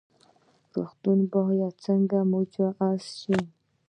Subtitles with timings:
[0.73, 3.37] روغتونونه باید څنګه مجهز شي؟